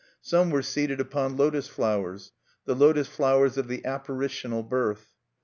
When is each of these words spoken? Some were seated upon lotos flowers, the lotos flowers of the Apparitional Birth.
Some 0.23 0.49
were 0.49 0.63
seated 0.63 0.99
upon 0.99 1.37
lotos 1.37 1.67
flowers, 1.67 2.31
the 2.65 2.73
lotos 2.75 3.07
flowers 3.07 3.55
of 3.59 3.67
the 3.67 3.85
Apparitional 3.85 4.63
Birth. 4.63 5.13